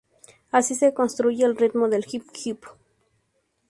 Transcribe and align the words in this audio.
Así 0.49 0.73
se 0.73 0.95
construye 0.95 1.45
el 1.45 1.55
ritmo 1.55 1.87
del 1.87 2.07
hip 2.11 2.23
hop. 2.47 2.69